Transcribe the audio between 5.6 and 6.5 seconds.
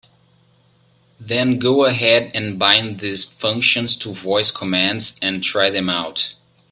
them out.